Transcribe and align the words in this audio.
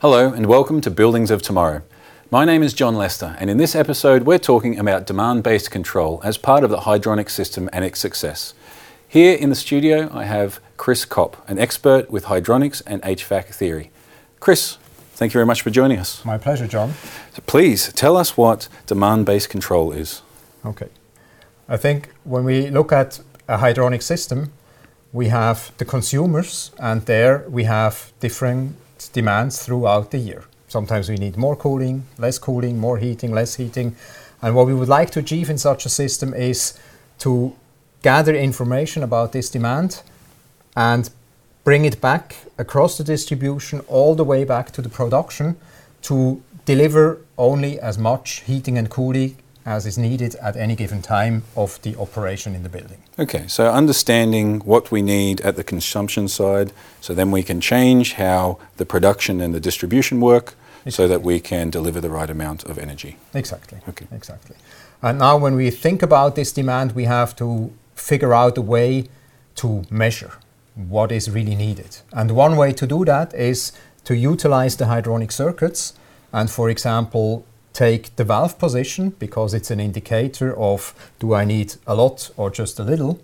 Hello, 0.00 0.32
and 0.32 0.46
welcome 0.46 0.80
to 0.82 0.92
Buildings 0.92 1.32
of 1.32 1.42
Tomorrow. 1.42 1.82
My 2.30 2.44
name 2.44 2.62
is 2.62 2.72
John 2.72 2.94
Lester, 2.94 3.34
and 3.40 3.50
in 3.50 3.56
this 3.56 3.74
episode, 3.74 4.22
we're 4.22 4.38
talking 4.38 4.78
about 4.78 5.08
demand 5.08 5.42
based 5.42 5.72
control 5.72 6.20
as 6.22 6.38
part 6.38 6.62
of 6.62 6.70
the 6.70 6.78
hydronic 6.78 7.28
system 7.28 7.68
and 7.72 7.84
its 7.84 7.98
success. 7.98 8.54
Here 9.08 9.36
in 9.36 9.50
the 9.50 9.56
studio, 9.56 10.08
I 10.12 10.22
have 10.22 10.60
Chris 10.76 11.04
Kopp, 11.04 11.36
an 11.48 11.58
expert 11.58 12.12
with 12.12 12.26
hydronics 12.26 12.80
and 12.86 13.02
HVAC 13.02 13.46
theory. 13.46 13.90
Chris, 14.38 14.78
thank 15.18 15.32
you 15.32 15.38
very 15.38 15.46
much 15.46 15.62
for 15.62 15.70
joining 15.70 15.98
us. 15.98 16.24
My 16.24 16.38
pleasure, 16.38 16.68
John. 16.68 16.94
So 17.34 17.42
please 17.46 17.92
tell 17.92 18.16
us 18.16 18.36
what 18.36 18.68
demand 18.86 19.26
based 19.26 19.50
control 19.50 19.92
is. 19.92 20.22
Okay. 20.64 20.88
I 21.68 21.76
think 21.76 22.10
when 22.24 22.44
we 22.44 22.70
look 22.70 22.92
at 22.92 23.20
a 23.48 23.58
hydronic 23.58 24.02
system, 24.02 24.52
we 25.12 25.28
have 25.28 25.72
the 25.78 25.84
consumers, 25.84 26.70
and 26.78 27.04
there 27.06 27.44
we 27.48 27.64
have 27.64 28.12
different 28.20 28.76
demands 29.12 29.62
throughout 29.64 30.10
the 30.10 30.18
year. 30.18 30.44
Sometimes 30.68 31.08
we 31.08 31.16
need 31.16 31.36
more 31.36 31.56
cooling, 31.56 32.04
less 32.18 32.38
cooling, 32.38 32.78
more 32.78 32.98
heating, 32.98 33.32
less 33.32 33.56
heating. 33.56 33.96
And 34.42 34.54
what 34.54 34.66
we 34.66 34.74
would 34.74 34.88
like 34.88 35.10
to 35.12 35.20
achieve 35.20 35.50
in 35.50 35.58
such 35.58 35.86
a 35.86 35.88
system 35.88 36.34
is 36.34 36.78
to 37.18 37.54
gather 38.02 38.34
information 38.34 39.02
about 39.02 39.32
this 39.32 39.50
demand 39.50 40.02
and 40.76 41.10
bring 41.68 41.84
it 41.84 42.00
back 42.00 42.34
across 42.56 42.96
the 42.96 43.04
distribution 43.04 43.80
all 43.88 44.14
the 44.14 44.24
way 44.24 44.42
back 44.42 44.70
to 44.70 44.80
the 44.80 44.88
production 44.88 45.54
to 46.00 46.42
deliver 46.64 47.18
only 47.36 47.78
as 47.78 47.98
much 47.98 48.42
heating 48.46 48.78
and 48.78 48.88
cooling 48.88 49.36
as 49.66 49.84
is 49.84 49.98
needed 49.98 50.34
at 50.36 50.56
any 50.56 50.74
given 50.74 51.02
time 51.02 51.42
of 51.54 51.78
the 51.82 51.94
operation 51.96 52.54
in 52.54 52.62
the 52.62 52.70
building. 52.70 53.02
Okay, 53.18 53.46
so 53.48 53.70
understanding 53.70 54.60
what 54.60 54.90
we 54.90 55.02
need 55.02 55.42
at 55.42 55.56
the 55.56 55.62
consumption 55.62 56.26
side, 56.26 56.72
so 57.02 57.12
then 57.12 57.30
we 57.30 57.42
can 57.42 57.60
change 57.60 58.14
how 58.14 58.58
the 58.78 58.86
production 58.86 59.38
and 59.42 59.52
the 59.52 59.60
distribution 59.60 60.22
work 60.22 60.54
exactly. 60.86 60.90
so 60.92 61.06
that 61.06 61.20
we 61.20 61.38
can 61.38 61.68
deliver 61.68 62.00
the 62.00 62.08
right 62.08 62.30
amount 62.30 62.64
of 62.64 62.78
energy. 62.78 63.18
Exactly. 63.34 63.78
Okay. 63.86 64.06
Exactly. 64.10 64.56
And 65.02 65.18
now 65.18 65.36
when 65.36 65.54
we 65.54 65.70
think 65.70 66.02
about 66.02 66.34
this 66.34 66.50
demand, 66.50 66.92
we 66.92 67.04
have 67.04 67.36
to 67.36 67.70
figure 67.94 68.32
out 68.32 68.56
a 68.56 68.62
way 68.62 69.04
to 69.56 69.84
measure 69.90 70.32
what 70.86 71.10
is 71.10 71.30
really 71.30 71.56
needed. 71.56 71.98
And 72.12 72.30
one 72.30 72.56
way 72.56 72.72
to 72.72 72.86
do 72.86 73.04
that 73.04 73.34
is 73.34 73.72
to 74.04 74.14
utilize 74.14 74.76
the 74.76 74.84
hydronic 74.84 75.32
circuits 75.32 75.94
and, 76.32 76.50
for 76.50 76.70
example, 76.70 77.44
take 77.72 78.14
the 78.16 78.24
valve 78.24 78.58
position 78.58 79.10
because 79.18 79.54
it's 79.54 79.70
an 79.70 79.80
indicator 79.80 80.56
of 80.56 80.94
do 81.18 81.34
I 81.34 81.44
need 81.44 81.74
a 81.86 81.94
lot 81.94 82.30
or 82.36 82.50
just 82.50 82.78
a 82.78 82.84
little, 82.84 83.20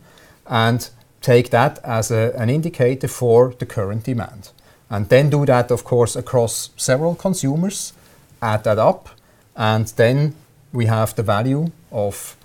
and 0.46 0.88
take 1.20 1.50
that 1.50 1.78
as 1.84 2.10
a, 2.10 2.32
an 2.36 2.50
indicator 2.50 3.08
for 3.08 3.54
the 3.58 3.66
current 3.66 4.04
demand. 4.04 4.50
And 4.90 5.08
then 5.08 5.30
do 5.30 5.46
that, 5.46 5.70
of 5.70 5.84
course, 5.84 6.16
across 6.16 6.70
several 6.76 7.14
consumers, 7.14 7.92
add 8.42 8.64
that 8.64 8.78
up, 8.78 9.08
and 9.56 9.86
then 9.96 10.34
we 10.72 10.86
have 10.86 11.14
the 11.14 11.22
value 11.22 11.70
of 11.90 12.36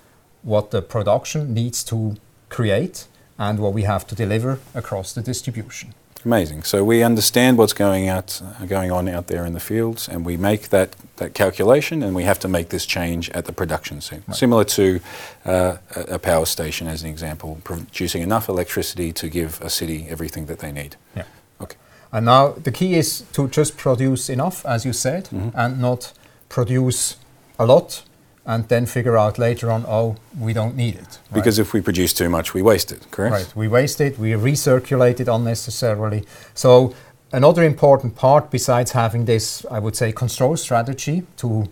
what 0.42 0.70
the 0.70 0.82
production 0.82 1.52
needs 1.52 1.84
to 1.84 2.16
create 2.48 3.06
and 3.40 3.58
what 3.58 3.72
we 3.72 3.82
have 3.82 4.06
to 4.06 4.14
deliver 4.14 4.60
across 4.74 5.12
the 5.14 5.22
distribution. 5.22 5.94
Amazing. 6.24 6.64
So 6.64 6.84
we 6.84 7.02
understand 7.02 7.56
what's 7.56 7.72
going 7.72 8.06
out, 8.06 8.42
uh, 8.42 8.66
going 8.66 8.92
on 8.92 9.08
out 9.08 9.28
there 9.28 9.46
in 9.46 9.54
the 9.54 9.60
fields, 9.60 10.06
and 10.06 10.26
we 10.26 10.36
make 10.36 10.68
that, 10.68 10.94
that 11.16 11.32
calculation, 11.32 12.02
and 12.02 12.14
we 12.14 12.24
have 12.24 12.38
to 12.40 12.48
make 12.48 12.68
this 12.68 12.84
change 12.84 13.30
at 13.30 13.46
the 13.46 13.52
production 13.52 14.02
scene. 14.02 14.22
Right. 14.28 14.36
Similar 14.36 14.64
to 14.64 15.00
uh, 15.46 15.76
a 15.96 16.18
power 16.18 16.44
station, 16.44 16.86
as 16.88 17.02
an 17.02 17.08
example, 17.08 17.58
producing 17.64 18.20
enough 18.20 18.50
electricity 18.50 19.12
to 19.14 19.30
give 19.30 19.58
a 19.62 19.70
city 19.70 20.06
everything 20.10 20.44
that 20.46 20.58
they 20.58 20.72
need. 20.72 20.96
Yeah. 21.16 21.24
Okay. 21.62 21.78
And 22.12 22.26
now 22.26 22.52
the 22.52 22.70
key 22.70 22.96
is 22.96 23.22
to 23.32 23.48
just 23.48 23.78
produce 23.78 24.28
enough, 24.28 24.66
as 24.66 24.84
you 24.84 24.92
said, 24.92 25.24
mm-hmm. 25.24 25.58
and 25.58 25.80
not 25.80 26.12
produce 26.50 27.16
a 27.58 27.64
lot 27.64 28.02
and 28.46 28.68
then 28.68 28.86
figure 28.86 29.18
out 29.18 29.38
later 29.38 29.70
on, 29.70 29.84
oh, 29.86 30.16
we 30.38 30.52
don't 30.52 30.74
need 30.74 30.94
it. 30.94 31.18
Right? 31.30 31.34
Because 31.34 31.58
if 31.58 31.72
we 31.72 31.80
produce 31.80 32.12
too 32.12 32.28
much, 32.28 32.54
we 32.54 32.62
waste 32.62 32.90
it, 32.90 33.06
correct? 33.10 33.32
Right, 33.32 33.56
we 33.56 33.68
waste 33.68 34.00
it, 34.00 34.18
we 34.18 34.30
recirculate 34.30 35.20
it 35.20 35.28
unnecessarily. 35.28 36.24
So, 36.54 36.94
another 37.32 37.62
important 37.62 38.16
part, 38.16 38.50
besides 38.50 38.92
having 38.92 39.26
this, 39.26 39.64
I 39.70 39.78
would 39.78 39.94
say, 39.94 40.12
control 40.12 40.56
strategy 40.56 41.24
to 41.36 41.70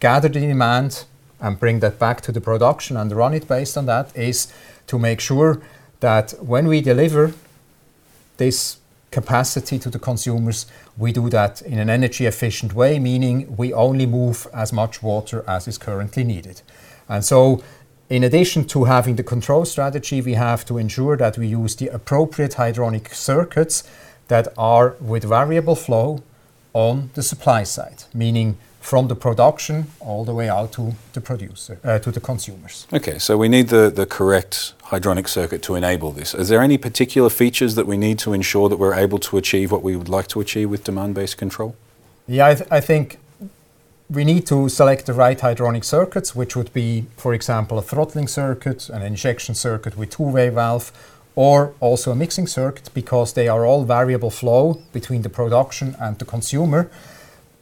gather 0.00 0.28
the 0.28 0.40
demand 0.40 1.04
and 1.40 1.58
bring 1.58 1.80
that 1.80 1.98
back 1.98 2.20
to 2.22 2.32
the 2.32 2.40
production 2.40 2.96
and 2.96 3.10
run 3.12 3.32
it 3.32 3.46
based 3.46 3.78
on 3.78 3.86
that, 3.86 4.14
is 4.16 4.52
to 4.88 4.98
make 4.98 5.20
sure 5.20 5.60
that 6.00 6.32
when 6.40 6.66
we 6.66 6.80
deliver 6.80 7.32
this 8.36 8.78
capacity 9.10 9.78
to 9.78 9.90
the 9.90 9.98
consumers, 9.98 10.66
we 10.96 11.12
do 11.12 11.28
that 11.30 11.62
in 11.62 11.78
an 11.78 11.90
energy 11.90 12.26
efficient 12.26 12.74
way, 12.74 12.98
meaning 12.98 13.56
we 13.56 13.72
only 13.72 14.06
move 14.06 14.46
as 14.54 14.72
much 14.72 15.02
water 15.02 15.44
as 15.46 15.66
is 15.66 15.78
currently 15.78 16.24
needed. 16.24 16.62
And 17.08 17.24
so, 17.24 17.62
in 18.08 18.24
addition 18.24 18.64
to 18.66 18.84
having 18.84 19.16
the 19.16 19.22
control 19.22 19.64
strategy, 19.64 20.20
we 20.20 20.34
have 20.34 20.64
to 20.66 20.78
ensure 20.78 21.16
that 21.16 21.38
we 21.38 21.46
use 21.46 21.76
the 21.76 21.88
appropriate 21.88 22.52
hydronic 22.52 23.14
circuits 23.14 23.84
that 24.28 24.48
are 24.56 24.96
with 25.00 25.24
variable 25.24 25.76
flow 25.76 26.22
on 26.72 27.10
the 27.14 27.22
supply 27.22 27.62
side, 27.64 28.04
meaning 28.14 28.58
from 28.80 29.08
the 29.08 29.14
production 29.14 29.86
all 30.00 30.24
the 30.24 30.34
way 30.34 30.48
out 30.48 30.72
to 30.72 30.94
the 31.12 31.20
producer, 31.20 31.78
uh, 31.84 31.98
to 31.98 32.10
the 32.10 32.20
consumers. 32.20 32.86
Okay, 32.92 33.18
so 33.18 33.36
we 33.36 33.48
need 33.48 33.68
the, 33.68 33.90
the 33.90 34.06
correct 34.06 34.72
hydronic 34.84 35.28
circuit 35.28 35.62
to 35.62 35.74
enable 35.74 36.10
this. 36.10 36.34
Is 36.34 36.48
there 36.48 36.62
any 36.62 36.78
particular 36.78 37.30
features 37.30 37.74
that 37.74 37.86
we 37.86 37.96
need 37.96 38.18
to 38.20 38.32
ensure 38.32 38.68
that 38.68 38.78
we're 38.78 38.94
able 38.94 39.18
to 39.18 39.36
achieve 39.36 39.70
what 39.70 39.82
we 39.82 39.94
would 39.96 40.08
like 40.08 40.26
to 40.28 40.40
achieve 40.40 40.70
with 40.70 40.82
demand-based 40.84 41.36
control? 41.36 41.76
Yeah, 42.26 42.46
I, 42.46 42.54
th- 42.54 42.68
I 42.70 42.80
think 42.80 43.18
we 44.08 44.24
need 44.24 44.46
to 44.46 44.68
select 44.68 45.06
the 45.06 45.12
right 45.12 45.38
hydronic 45.38 45.84
circuits, 45.84 46.34
which 46.34 46.56
would 46.56 46.72
be, 46.72 47.06
for 47.16 47.34
example, 47.34 47.78
a 47.78 47.82
throttling 47.82 48.28
circuit, 48.28 48.88
an 48.88 49.02
injection 49.02 49.54
circuit 49.54 49.96
with 49.96 50.10
two-way 50.10 50.48
valve, 50.48 50.90
or 51.36 51.74
also 51.80 52.10
a 52.10 52.16
mixing 52.16 52.46
circuit, 52.46 52.90
because 52.94 53.34
they 53.34 53.46
are 53.46 53.64
all 53.64 53.84
variable 53.84 54.30
flow 54.30 54.80
between 54.92 55.22
the 55.22 55.28
production 55.28 55.94
and 56.00 56.18
the 56.18 56.24
consumer 56.24 56.90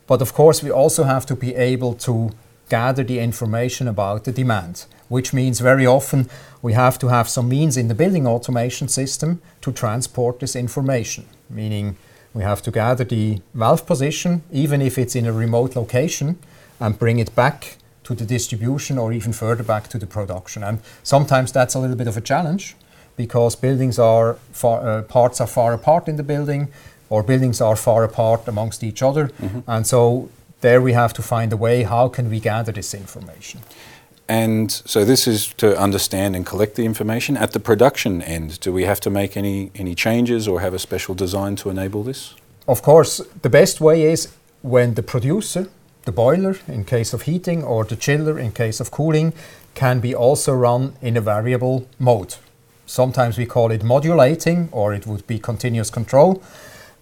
but 0.08 0.22
of 0.22 0.32
course, 0.32 0.62
we 0.62 0.70
also 0.70 1.04
have 1.04 1.26
to 1.26 1.36
be 1.36 1.54
able 1.54 1.94
to 1.94 2.32
gather 2.68 3.04
the 3.04 3.20
information 3.20 3.86
about 3.86 4.24
the 4.24 4.32
demand, 4.32 4.86
which 5.08 5.32
means 5.32 5.60
very 5.60 5.86
often 5.86 6.28
we 6.62 6.72
have 6.72 6.98
to 6.98 7.08
have 7.08 7.28
some 7.28 7.48
means 7.48 7.76
in 7.76 7.88
the 7.88 7.94
building 7.94 8.26
automation 8.26 8.88
system 8.88 9.40
to 9.60 9.70
transport 9.70 10.40
this 10.40 10.56
information, 10.56 11.24
meaning 11.48 11.96
we 12.34 12.42
have 12.42 12.62
to 12.62 12.70
gather 12.70 13.04
the 13.04 13.40
valve 13.54 13.86
position, 13.86 14.42
even 14.50 14.82
if 14.82 14.98
it's 14.98 15.14
in 15.14 15.26
a 15.26 15.32
remote 15.32 15.76
location, 15.76 16.38
and 16.80 16.98
bring 16.98 17.18
it 17.18 17.34
back 17.34 17.76
to 18.04 18.14
the 18.14 18.24
distribution 18.24 18.96
or 18.96 19.12
even 19.12 19.32
further 19.32 19.62
back 19.62 19.88
to 19.88 19.98
the 19.98 20.06
production. 20.06 20.64
And 20.64 20.80
sometimes 21.02 21.52
that's 21.52 21.74
a 21.74 21.78
little 21.78 21.96
bit 21.96 22.08
of 22.08 22.16
a 22.16 22.22
challenge 22.22 22.76
because 23.16 23.56
buildings 23.56 23.98
are 23.98 24.34
far, 24.52 24.88
uh, 24.88 25.02
parts 25.02 25.40
are 25.40 25.46
far 25.46 25.74
apart 25.74 26.08
in 26.08 26.16
the 26.16 26.22
building 26.22 26.68
or 27.10 27.22
buildings 27.22 27.60
are 27.60 27.76
far 27.76 28.04
apart 28.04 28.48
amongst 28.48 28.82
each 28.82 29.02
other. 29.02 29.28
Mm-hmm. 29.28 29.60
And 29.66 29.86
so 29.86 30.28
there 30.60 30.80
we 30.80 30.92
have 30.92 31.12
to 31.14 31.22
find 31.22 31.52
a 31.52 31.56
way 31.56 31.82
how 31.84 32.08
can 32.08 32.30
we 32.30 32.40
gather 32.40 32.72
this 32.72 32.94
information. 32.94 33.60
And 34.28 34.70
so 34.70 35.04
this 35.04 35.26
is 35.26 35.54
to 35.54 35.78
understand 35.78 36.36
and 36.36 36.44
collect 36.44 36.74
the 36.74 36.84
information. 36.84 37.36
At 37.36 37.52
the 37.52 37.60
production 37.60 38.20
end, 38.20 38.60
do 38.60 38.72
we 38.72 38.84
have 38.84 39.00
to 39.00 39.10
make 39.10 39.36
any, 39.36 39.70
any 39.74 39.94
changes 39.94 40.46
or 40.46 40.60
have 40.60 40.74
a 40.74 40.78
special 40.78 41.14
design 41.14 41.56
to 41.56 41.70
enable 41.70 42.02
this? 42.02 42.34
Of 42.66 42.82
course, 42.82 43.22
the 43.40 43.48
best 43.48 43.80
way 43.80 44.02
is 44.02 44.28
when 44.60 44.94
the 44.94 45.02
producer, 45.02 45.70
the 46.04 46.12
boiler 46.12 46.56
in 46.66 46.84
case 46.84 47.14
of 47.14 47.22
heating 47.22 47.64
or 47.64 47.84
the 47.84 47.96
chiller 47.96 48.38
in 48.38 48.52
case 48.52 48.80
of 48.80 48.90
cooling, 48.90 49.32
can 49.74 50.00
be 50.00 50.14
also 50.14 50.52
run 50.52 50.94
in 51.00 51.16
a 51.16 51.22
variable 51.22 51.88
mode. 51.98 52.36
Sometimes 52.84 53.38
we 53.38 53.46
call 53.46 53.70
it 53.70 53.82
modulating 53.82 54.68
or 54.72 54.92
it 54.92 55.06
would 55.06 55.26
be 55.26 55.38
continuous 55.38 55.88
control 55.88 56.42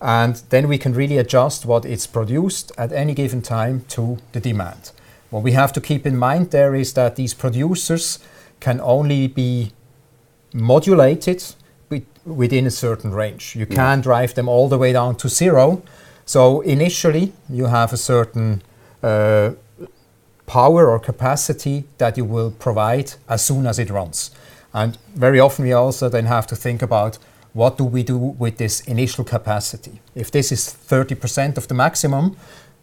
and 0.07 0.37
then 0.51 0.69
we 0.69 0.79
can 0.79 0.95
really 0.95 1.19
adjust 1.19 1.67
what 1.67 1.85
is 1.85 2.07
produced 2.07 2.71
at 2.79 2.93
any 2.93 3.13
given 3.13 3.43
time 3.43 3.85
to 3.89 4.19
the 4.31 4.39
demand. 4.39 4.93
What 5.31 5.43
we 5.43 5.51
have 5.51 5.73
to 5.73 5.81
keep 5.81 6.07
in 6.07 6.17
mind 6.17 6.53
there 6.53 6.77
is 6.77 6.93
that 6.93 7.17
these 7.17 7.35
producers 7.35 8.21
can 8.61 8.81
only 8.81 9.27
be 9.27 9.73
modulated 10.55 11.43
within 12.25 12.67
a 12.67 12.71
certain 12.71 13.11
range. 13.11 13.57
You 13.57 13.67
can't 13.67 14.05
drive 14.05 14.35
them 14.35 14.49
all 14.49 14.69
the 14.69 14.79
way 14.79 14.93
down 14.93 15.17
to 15.17 15.29
zero. 15.29 15.83
So 16.25 16.61
initially, 16.61 17.33
you 17.51 17.67
have 17.67 17.93
a 17.93 17.97
certain 17.97 18.63
uh, 19.03 19.51
power 20.47 20.89
or 20.89 21.01
capacity 21.01 21.83
that 21.99 22.17
you 22.17 22.25
will 22.25 22.53
provide 22.53 23.15
as 23.29 23.45
soon 23.45 23.67
as 23.67 23.81
it 23.81 23.91
runs. 23.91 24.31
And 24.73 24.99
very 25.17 25.41
often, 25.41 25.65
we 25.65 25.73
also 25.73 26.09
then 26.09 26.27
have 26.27 26.47
to 26.47 26.57
think 26.57 26.81
about 26.81 27.19
what 27.57 27.79
do 27.79 27.85
we 27.85 28.03
do 28.03 28.19
with 28.19 28.59
this 28.59 28.81
initial 28.83 29.25
capacity? 29.25 30.01
If 30.15 30.31
this 30.31 30.53
is 30.53 30.61
30% 30.89 31.57
of 31.57 31.69
the 31.69 31.75
maximum 31.75 32.37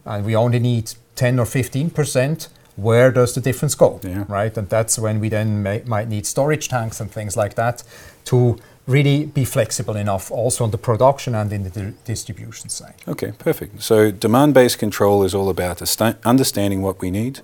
and 0.04 0.26
we 0.26 0.36
only 0.36 0.60
need 0.60 0.94
10 1.16 1.40
or 1.40 1.46
15%, 1.46 2.48
where 2.76 3.12
does 3.12 3.36
the 3.36 3.42
difference 3.42 3.76
go, 3.76 4.00
Yeah. 4.04 4.24
right? 4.28 4.58
And 4.58 4.68
that's 4.70 4.98
when 4.98 5.20
we 5.20 5.30
then 5.30 5.62
may, 5.62 5.84
might 5.86 6.10
need 6.10 6.26
storage 6.26 6.70
tanks 6.70 7.00
and 7.00 7.12
things 7.12 7.38
like 7.38 7.54
that 7.54 7.84
to 8.26 8.58
really 8.88 9.26
be 9.26 9.46
flexible 9.46 9.96
enough 9.96 10.32
also 10.32 10.64
on 10.64 10.72
the 10.72 10.78
production 10.80 11.36
and 11.36 11.54
in 11.54 11.64
the 11.64 11.70
di- 11.70 11.94
distribution 12.04 12.70
side. 12.70 12.96
Okay, 13.08 13.32
perfect. 13.38 13.84
So 13.84 14.10
demand 14.10 14.56
based 14.56 14.80
control 14.80 15.24
is 15.24 15.36
all 15.36 15.50
about 15.50 15.82
understanding 16.26 16.82
what 16.82 17.00
we 17.00 17.12
need 17.12 17.42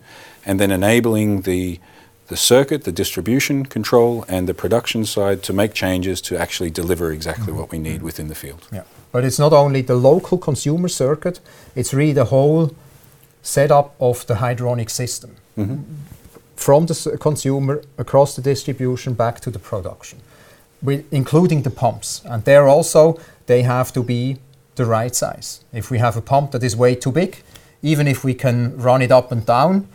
and 0.47 0.59
then 0.59 0.71
enabling 0.71 1.41
the, 1.41 1.79
the 2.29 2.37
circuit, 2.37 2.83
the 2.83 2.91
distribution 2.91 3.65
control, 3.65 4.23
and 4.27 4.47
the 4.47 4.53
production 4.53 5.05
side 5.05 5.43
to 5.43 5.53
make 5.53 5.73
changes 5.73 6.21
to 6.21 6.37
actually 6.37 6.69
deliver 6.69 7.11
exactly 7.11 7.51
what 7.51 7.71
we 7.71 7.77
mm-hmm. 7.77 7.83
need 7.83 7.95
mm-hmm. 7.97 8.05
within 8.05 8.27
the 8.27 8.35
field. 8.35 8.67
Yeah. 8.71 8.83
But 9.11 9.25
it's 9.25 9.39
not 9.39 9.51
only 9.51 9.81
the 9.81 9.95
local 9.95 10.37
consumer 10.37 10.87
circuit, 10.87 11.39
it's 11.75 11.93
really 11.93 12.13
the 12.13 12.25
whole 12.25 12.71
setup 13.41 13.95
of 13.99 14.25
the 14.27 14.35
hydronic 14.35 14.89
system. 14.89 15.35
Mm-hmm. 15.57 15.83
From 16.55 16.85
the 16.85 17.17
consumer 17.19 17.81
across 17.97 18.35
the 18.35 18.41
distribution 18.41 19.13
back 19.13 19.39
to 19.41 19.49
the 19.49 19.59
production, 19.59 20.19
with, 20.81 21.11
including 21.11 21.63
the 21.63 21.71
pumps. 21.71 22.21
And 22.25 22.43
there 22.43 22.67
also, 22.67 23.19
they 23.45 23.63
have 23.63 23.91
to 23.93 24.03
be 24.03 24.37
the 24.75 24.85
right 24.85 25.15
size. 25.15 25.63
If 25.73 25.89
we 25.89 25.97
have 25.99 26.15
a 26.17 26.21
pump 26.21 26.51
that 26.51 26.63
is 26.63 26.75
way 26.75 26.95
too 26.95 27.11
big, 27.11 27.41
even 27.81 28.07
if 28.07 28.23
we 28.23 28.33
can 28.33 28.77
run 28.77 29.01
it 29.01 29.11
up 29.11 29.31
and 29.31 29.45
down, 29.45 29.87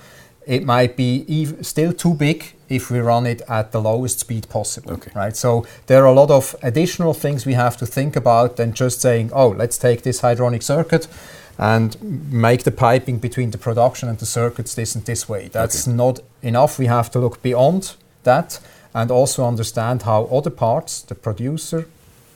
it 0.46 0.64
might 0.64 0.96
be 0.96 1.24
ev- 1.28 1.64
still 1.66 1.92
too 1.92 2.14
big 2.14 2.54
if 2.68 2.90
we 2.90 2.98
run 2.98 3.26
it 3.26 3.42
at 3.48 3.72
the 3.72 3.80
lowest 3.80 4.20
speed 4.20 4.48
possible. 4.48 4.92
Okay. 4.92 5.10
Right. 5.14 5.36
So 5.36 5.64
there 5.86 6.02
are 6.02 6.06
a 6.06 6.12
lot 6.14 6.30
of 6.30 6.54
additional 6.62 7.14
things 7.14 7.46
we 7.46 7.54
have 7.54 7.76
to 7.78 7.86
think 7.86 8.16
about 8.16 8.56
than 8.56 8.72
just 8.72 9.00
saying, 9.00 9.30
"Oh, 9.32 9.48
let's 9.48 9.78
take 9.78 10.02
this 10.02 10.20
hydronic 10.20 10.62
circuit." 10.62 11.08
And 11.56 11.96
make 12.32 12.64
the 12.64 12.72
piping 12.72 13.18
between 13.20 13.50
the 13.52 13.58
production 13.58 14.08
and 14.08 14.18
the 14.18 14.26
circuits 14.26 14.74
this 14.74 14.96
and 14.96 15.04
this 15.04 15.28
way. 15.28 15.48
That's 15.52 15.86
Okay. 15.86 15.96
not 15.96 16.20
enough. 16.42 16.78
We 16.78 16.86
have 16.86 17.10
to 17.12 17.20
look 17.20 17.42
beyond 17.42 17.94
that 18.24 18.58
and 18.92 19.10
also 19.10 19.44
understand 19.46 20.02
how 20.02 20.24
other 20.32 20.50
parts, 20.50 21.02
the 21.02 21.14
producer, 21.14 21.86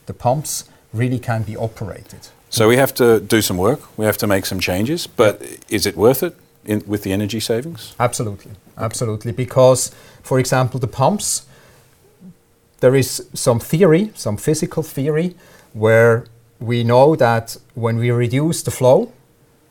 the 0.06 0.12
pumps, 0.14 0.64
really 0.93 1.19
can 1.19 1.43
be 1.43 1.56
operated. 1.56 2.28
So 2.50 2.69
we 2.69 2.76
have 2.76 2.94
to 2.94 3.19
do 3.20 3.43
some 3.43 3.56
work, 3.60 3.81
we 3.96 4.05
have 4.06 4.16
to 4.19 4.26
make 4.26 4.46
some 4.46 4.60
changes, 4.60 5.08
but 5.08 5.43
is 5.69 5.84
it 5.87 5.96
worth 5.96 6.22
it 6.22 6.34
in, 6.69 6.82
with 6.87 7.03
the 7.03 7.12
energy 7.12 7.41
savings? 7.41 7.94
Absolutely, 7.99 8.53
absolutely. 8.76 9.32
Because, 9.32 9.91
for 10.23 10.38
example, 10.38 10.79
the 10.79 10.87
pumps, 10.87 11.47
there 12.81 12.94
is 12.94 13.26
some 13.35 13.59
theory, 13.59 14.12
some 14.15 14.37
physical 14.37 14.82
theory, 14.82 15.35
where 15.73 16.26
we 16.61 16.85
know 16.85 17.17
that 17.17 17.56
when 17.75 17.97
we 17.97 18.11
reduce 18.11 18.62
the 18.62 18.70
flow, 18.70 19.12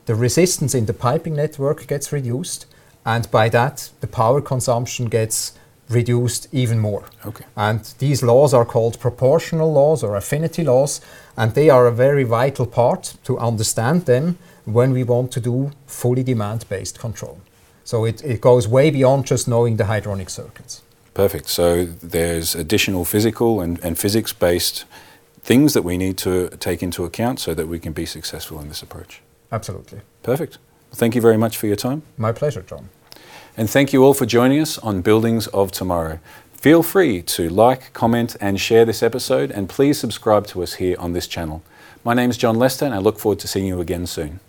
the 0.08 0.16
resistance 0.16 0.74
in 0.74 0.86
the 0.86 0.94
piping 0.94 1.36
network 1.36 1.88
gets 1.88 2.12
reduced, 2.12 2.66
and 3.06 3.30
by 3.32 3.50
that, 3.50 3.90
the 4.02 4.08
power 4.08 4.42
consumption 4.42 5.06
gets 5.06 5.54
reduced 5.90 6.48
even 6.52 6.80
more. 6.80 7.06
Okay. 7.26 7.46
And 7.56 7.80
these 8.00 8.24
laws 8.24 8.54
are 8.54 8.66
called 8.66 9.00
proportional 9.00 9.72
laws 9.72 10.04
or 10.04 10.16
affinity 10.16 10.64
laws, 10.64 11.02
and 11.38 11.54
they 11.54 11.70
are 11.70 11.88
a 11.88 11.92
very 11.92 12.24
vital 12.24 12.66
part 12.66 13.16
to 13.24 13.38
understand 13.38 14.06
them 14.06 14.38
when 14.68 14.92
we 14.92 15.04
want 15.04 15.32
to 15.32 15.40
do 15.40 15.72
fully 15.86 16.24
demand 16.24 16.68
based 16.68 17.00
control. 17.00 17.40
So 17.84 18.04
it, 18.04 18.24
it 18.24 18.42
goes 18.42 18.68
way 18.68 18.92
beyond 18.92 19.26
just 19.26 19.48
knowing 19.48 19.78
the 19.78 19.86
hydronic 19.86 20.30
circuits. 20.30 20.82
Perfect. 21.14 21.48
So 21.48 21.86
there's 21.86 22.54
additional 22.54 23.06
physical 23.06 23.62
and, 23.62 23.80
and 23.84 23.98
physics 23.98 24.34
based 24.34 24.86
things 25.42 25.74
that 25.74 25.84
we 25.84 25.98
need 25.98 26.18
to 26.18 26.50
take 26.60 26.84
into 26.84 27.06
account 27.06 27.40
so 27.40 27.54
that 27.54 27.68
we 27.68 27.80
can 27.80 27.94
be 27.94 28.06
successful 28.06 28.60
in 28.60 28.68
this 28.68 28.82
approach. 28.82 29.22
Absolutely. 29.52 30.02
Perfect. 30.22 30.58
Thank 30.92 31.16
you 31.16 31.22
very 31.22 31.38
much 31.38 31.58
for 31.58 31.68
your 31.68 31.78
time. 31.78 32.02
My 32.18 32.34
pleasure, 32.34 32.62
John. 32.62 32.90
And 33.56 33.70
thank 33.70 33.94
you 33.94 34.04
all 34.04 34.14
for 34.14 34.26
joining 34.26 34.60
us 34.60 34.78
on 34.80 35.02
Buildings 35.02 35.48
of 35.48 35.72
Tomorrow. 35.72 36.20
Feel 36.58 36.82
free 36.82 37.22
to 37.22 37.50
like, 37.50 37.94
comment, 37.94 38.36
and 38.42 38.60
share 38.60 38.84
this 38.84 39.04
episode, 39.04 39.52
and 39.52 39.70
please 39.70 40.00
subscribe 40.00 40.48
to 40.48 40.64
us 40.64 40.74
here 40.74 40.96
on 40.98 41.14
this 41.14 41.28
channel. 41.28 41.62
My 42.04 42.16
name 42.16 42.32
is 42.32 42.38
John 42.38 42.56
Lester, 42.56 42.84
and 42.84 42.96
I 42.96 42.98
look 42.98 43.20
forward 43.20 43.38
to 43.40 43.48
seeing 43.48 43.68
you 43.68 43.80
again 43.80 44.08
soon. 44.08 44.40